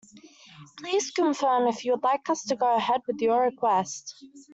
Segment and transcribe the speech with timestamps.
[0.79, 4.23] Please confirm if you would like us to go ahead with your request.